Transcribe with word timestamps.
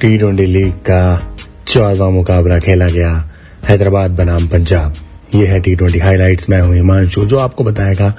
T 0.00 0.18
twenty 0.18 0.46
league 0.46 0.72
का 0.72 1.34
चौदवा 1.66 2.10
मुकाबला 2.10 2.58
खेला 2.58 2.88
गया। 2.88 3.30
हैदराबाद 3.64 4.10
बनाम 4.10 4.48
पंजाब। 4.48 4.94
ये 5.34 5.46
है 5.46 5.60
टी 5.60 5.74
ट्वेंटी 5.74 5.98
हाईलाइट्स 5.98 6.50
मैं 6.50 6.60
हूँ 6.60 6.74
हिमांशु, 6.74 7.24
जो 7.24 7.38
आपको 7.38 7.64
बताएगा 7.64 8.14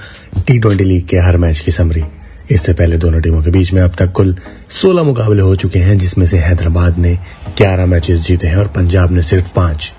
टी 0.46 0.58
ट्वेंटी 0.58 0.84
लीग 0.84 1.06
के 1.06 1.18
हर 1.18 1.36
मैच 1.36 1.60
की 1.60 1.70
समरी। 1.70 2.02
इससे 2.50 2.72
पहले 2.72 2.96
दोनों 2.96 3.20
टीमों 3.20 3.42
के 3.42 3.50
बीच 3.50 3.72
में 3.72 3.82
अब 3.82 3.90
तक 3.90 4.12
कुल 4.12 4.36
16 4.82 5.02
मुकाबले 5.02 5.42
हो 5.42 5.56
चुके 5.56 5.78
हैं, 5.78 5.98
जिसमें 5.98 6.26
से 6.26 6.38
हैदराबाद 6.38 6.98
ने 6.98 7.18
11 7.58 7.86
मैचेस 7.86 8.20
जीते 8.20 8.46
हैं 8.46 8.56
और 8.56 8.68
पंजाब 8.68 9.12
ने 9.12 9.22
सिर्फ़ 9.22 9.54
पाँच। 9.54 9.94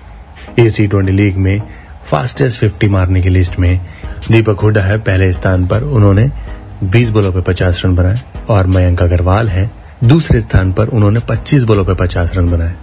इस 0.58 0.76
टी 0.76 0.86
ट्वेंटी 0.86 1.12
लीग 1.12 1.36
में 1.36 1.62
फास्टेस्ट 2.04 2.64
50 2.64 2.88
मारने 2.88 3.20
की 3.20 3.28
लिस्ट 3.28 3.58
में 3.58 3.80
दीपक 4.30 4.60
हुड्डा 4.60 4.80
है। 4.80 4.98
पहले 4.98 5.32
स्थान 5.32 5.66
पर 5.66 5.82
उन्होंने 5.82 6.28
20 6.84 7.08
बोलों 7.08 7.32
पर 7.32 7.40
50 7.40 7.84
रन 7.84 7.94
बनाए 7.94 8.20
और 8.50 8.66
मयंक 8.66 9.02
अग्रवाल 9.02 9.48
है। 9.48 9.81
दूसरे 10.04 10.40
स्थान 10.40 10.72
पर 10.72 10.88
उन्होंने 10.88 11.20
25 11.20 11.64
बोलों 11.64 11.84
पे 11.84 11.94
50 11.94 12.36
रन 12.36 12.50
बनाए। 12.50 12.74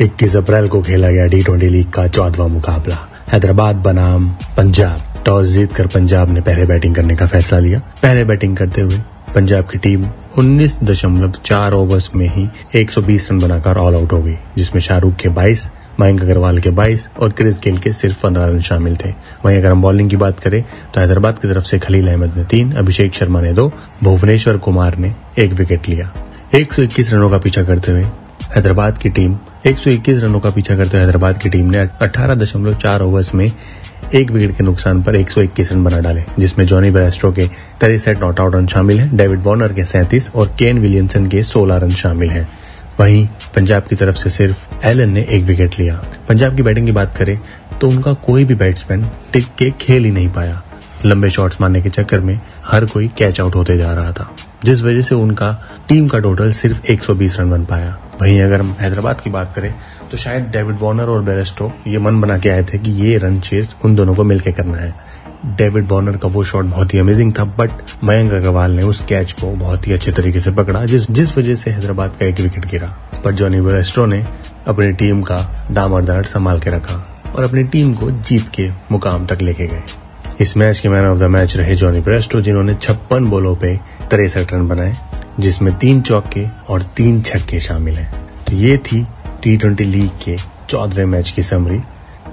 21 0.00 0.36
अप्रैल 0.36 0.68
को 0.68 0.82
खेला 0.82 1.10
गया 1.10 1.26
टी 1.26 1.42
ट्वेंटी 1.42 1.68
लीग 1.68 1.90
का 1.90 2.06
चौदवा 2.08 2.46
मुकाबला। 2.46 2.96
हैदराबाद, 3.32 3.76
बनाम, 3.76 4.28
पंजाब। 4.56 5.24
टॉस 5.26 5.46
जीतकर 5.46 5.86
पंजाब 5.86 6.30
ने 6.30 6.40
पहले 6.40 6.64
बैटिंग 6.64 6.94
करने 6.94 7.16
का 7.16 7.26
फैसला 7.26 7.58
लिया। 7.58 7.78
पहले 8.02 8.24
बैटिंग 8.24 8.56
करते 8.56 8.80
हुए 8.80 8.98
पंजाब 9.34 9.64
की 9.64 9.78
टीम 9.78 10.04
19.4 10.38 11.74
ओवर्स 11.74 12.14
में 12.16 12.26
ही 12.28 12.48
120 12.74 13.30
रन 13.30 13.38
बनाकर 13.38 13.76
ऑल 13.76 13.96
आउट 13.96 14.12
हो 14.12 14.22
गई, 14.22 14.36
जिसमें 14.56 14.82
शाहरुख 14.82 15.14
के 15.14 15.28
22 15.28 15.68
मयंक 16.00 16.22
अग्रवाल 16.22 16.58
के 16.58 16.70
22 16.70 17.08
और 17.20 17.32
क्रिस 17.32 17.58
गेल 17.58 17.78
के 17.78 17.90
सिर्फ़ 17.90 18.20
15 18.22 18.46
रन 18.46 18.60
शामिल 18.60 18.96
थे। 18.96 19.14
वहीं 19.44 19.58
अगर 19.58 19.70
हम 19.70 19.82
बॉलिंग 19.82 20.10
की 20.10 20.16
बात 20.16 20.40
करें 20.40 20.62
तो 20.94 21.00
हैदराबाद 21.00 21.38
की 21.38 21.48
तरफ़ 21.48 21.64
से 21.64 21.78
खलील 21.78 22.08
अहमद 22.08 22.34
ने 22.36 22.44
तीन, 22.44 22.72
अभिषेक 22.72 23.14
शर्मा 23.14 23.40
ने 23.40 23.52
दो, 23.52 23.72
भुवनेश्वर 24.02 24.56
कुमार 24.56 24.98
ने 24.98 25.14
एक 25.38 25.52
विकेट 25.52 25.88
लिया। 25.88 26.12
121 26.54 27.12
रनों 27.12 27.28
का 27.30 27.38
पीछा 27.38 27.62
करते 27.64 27.92
हुए 27.92 28.02
हैदराबाद 28.54 28.96
की 28.98 29.08
टीम 29.08 29.34
121 29.66 30.22
रनों 30.22 30.38
का 30.40 30.50
पीछा 30.50 30.76
करते 30.76 30.96
हुए 30.96 31.00
हैदराबाद 31.00 31.38
की 31.38 31.48
टीम 31.48 31.70
ने 31.70 31.84
18.4 32.02 33.02
ओवर्स 33.02 33.34
में 33.34 33.44
एक 34.14 34.30
विकेट 34.30 34.56
के 34.56 34.64
नुकसान 34.64 35.02
पर 35.02 35.16
121 35.16 35.72
रन 35.72 35.84
बना 35.84 35.98
डाले, 35.98 36.22
जिसमें 36.38 36.64
जॉनी 36.66 36.90
ब्रेस्ट्रो 36.90 37.32
के 37.32 37.46
तिरसठ 37.80 38.20
नॉट 38.20 38.40
आउट 38.40 38.56
रन 38.56 38.66
शामिल 38.66 39.00
हैं, 39.00 39.16
डेविड 39.16 39.42
वॉर्नर 39.42 39.72
के 39.72 39.84
37 39.84 40.30
और 40.34 40.54
केन 40.58 40.78
विलियमसन 40.78 41.28
के 41.28 41.42
16 41.44 41.76
रन 41.76 41.90
शामिल 41.94 42.30
हैं। 42.30 42.46
वहीं 43.00 43.26
पंजाब 43.54 43.82
की 43.82 43.96
तरफ़ 43.96 44.16
से 44.16 44.30
सिर्फ़ 44.30 44.84
एलन 44.84 45.12
ने 45.12 45.26
एक 45.30 45.44
विकेट 45.44 45.78
लिया। 45.78 46.02
पंजाब 46.28 46.56
की 46.56 46.62
बैटिंग 46.62 46.86
की 46.86 46.92
बात 46.92 47.16
करें 47.16 47.36
तो 47.80 47.88
उनका 47.88 48.12
कोई 48.26 48.44
भी 48.44 48.54
बैट्समैन 48.54 49.08
टिक 49.32 49.54
के 49.58 49.70
खेल 49.80 50.04
ही 50.04 50.10
नहीं 50.10 50.28
पाया। 50.28 50.62
लंबे 51.04 51.30
शॉट्स 51.30 51.60
मारने 51.60 51.82
के 51.82 51.88
चक्कर 51.88 52.20
में 52.20 52.38
हर 52.66 52.84
कोई 52.84 53.10
कैच 53.18 53.40
आउट 53.40 53.54
होते 53.54 53.76
जा 53.76 53.92
रहा 53.92 54.12
था। 54.12 54.34
जिस 54.64 54.82
वजह 54.82 55.02
से 55.02 55.14
उनका 55.14 55.56
टीम 55.88 56.06
का 56.08 56.18
टोटल 56.18 56.52
सिर्फ़ 56.52 56.80
120 56.86 57.38
रन 57.40 57.50
बन 57.50 57.64
पाया। 57.64 57.98
वहीं 58.20 58.40
अगर 58.40 58.60
हम 58.60 58.74
हैदराबाद 58.80 59.20
की 59.20 59.30
बात 59.30 59.52
करें 59.54 59.74
तो 60.10 60.16
शायद 60.16 60.50
डेविड 60.50 60.76
वॉर्नर 60.80 61.08
और 61.08 61.22
बेरेस्टो 61.22 61.72
ये 61.86 61.98
मन 61.98 62.20
बना 62.20 62.38
के 62.38 62.48
आए 62.48 62.64
थे 62.64 62.78
कि 62.78 62.90
ये 63.02 63.16
रन 63.18 63.38
चेस 63.38 63.74
उन 63.84 63.94
दोनों 63.94 64.14
को 64.14 64.24
मिलकर 64.24 64.52
करना 64.52 64.78
है। 64.78 64.94
डेविड 65.46 65.86
बॉर्नर 65.88 66.16
का 66.16 66.28
वो 66.28 66.42
शॉट 66.44 66.64
बहुत 66.64 66.94
ही 66.94 66.98
अमेजिंग 66.98 67.32
था 67.38 67.44
बट 67.44 67.70
मयंक 68.04 68.32
अग्रवाल 68.32 68.72
ने 68.72 68.82
उस 68.82 69.04
कैच 69.04 69.32
को 69.32 69.52
बहुत 69.52 69.86
ही 69.86 69.92
अच्छे 69.92 70.12
तरीके 70.12 70.40
से 70.40 70.50
पकड़ा, 70.50 70.84
जिस 70.84 71.10
जिस 71.10 71.36
वजह 71.38 71.54
से 71.54 71.70
हैदराबाद 71.70 72.16
का 72.20 72.26
एक 72.26 72.40
विकेट 72.40 72.66
गिरा। 72.66 72.92
पर 73.24 73.32
जॉनी 73.32 73.60
बेरेस्टो 73.60 74.04
ने 74.06 74.24
अपनी 74.68 74.92
टीम 74.92 75.22
का 75.22 75.38
दामरदार 75.70 76.24
संभाल 76.24 76.60
के 76.60 76.70
रखा 76.70 77.04
और 77.36 77.44
अपनी 77.44 77.62
टीम 77.62 77.94
को 77.94 78.10
जीत 78.10 78.48
के 78.48 78.68
मुकाम 78.92 79.26
तक 79.26 79.42
लेके 79.42 79.66
गए। 79.66 79.82
इस 80.40 80.56
मैच 80.56 80.78
के 80.80 80.88
मैन 80.88 81.06
ऑफ़ 81.06 81.18
द 81.18 81.22
मैच 81.22 81.56
रहे 81.56 81.74
जॉनी 81.76 82.00
ब्रेस्टो, 82.00 82.40
जिन्होंने 82.40 82.74
छप्पन 82.74 83.24
बोलों 83.24 83.54
पे 83.56 83.74
तिरसठ 84.10 84.52
रन 84.52 84.68
बनाए, 84.68 84.92
जिसमें 85.40 85.72
तीन 85.78 86.00
चौके 86.00 86.44
और 86.70 86.82
तीन 86.96 87.20
छक्के 87.20 87.60
शामिल 87.60 87.94
हैं। 87.94 88.10
तो 88.46 88.56
ये 88.56 88.76
थी 88.78 89.04
टी 89.42 89.56
ट्वेंटी 89.56 89.84
लीग 89.84 90.10
के 90.24 90.36
चौदहवें 90.68 91.04
मैच 91.06 91.30
की 91.30 91.42
समरी, 91.42 91.80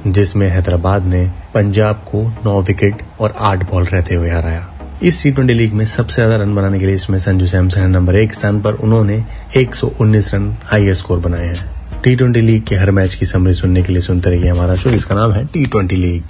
जिसमें 0.08 0.47
हैदराबाद 0.49 1.08
ने 1.08 1.23
पंजाब 1.53 2.05
को 2.11 2.23
नौ 2.45 2.61
विकेट 2.61 3.04
और 3.20 3.36
आठ 3.39 3.70
बॉल 3.71 3.83
रहते 3.83 4.15
हुए 4.15 4.30
हराया। 4.30 4.65
इस 5.03 5.21
टी 5.23 5.32
ट्वेंटी 5.32 5.53
लीग 5.53 5.73
में 5.73 5.86
सबसे 5.86 6.15
ज़्यादा 6.15 6.36
रन 6.36 6.55
बनाने 6.55 6.80
के 6.80 6.86
लिए 6.86 6.95
इसमें 6.95 7.20
संजू 7.20 7.48
सैमसन 7.48 7.82
है 7.82 7.87
नंबर 7.87 8.15
एक 8.15 8.33
स्थान 8.33 8.61
पर 8.61 8.73
उन्होंने 8.73 9.23
119 9.58 10.33
रन 10.33 10.55
हाईएस्ट 10.65 11.02
स्कोर 11.02 11.20
बनाए 11.20 11.48
हैं। 11.48 12.02
टी 12.03 12.15
ट्वेंटी 12.15 12.42
लीग 12.42 12.64
के 12.64 12.76
हर 12.76 12.92
मैच 12.92 13.15
की 13.15 13.26
समरी 13.26 13.53
सुनने 13.53 13.83
के 13.83 13.93
लिए 13.93 14.02
सुनते 14.02 14.30
रहिए 14.30 14.49
हमारा 14.49 14.76
शो, 14.76 14.89
जिसका 14.89 15.15
नाम 15.15 15.33
है 15.33 15.45
टी 15.45 15.65
ट्वेंटी 15.65 15.95
लीग। 15.95 16.23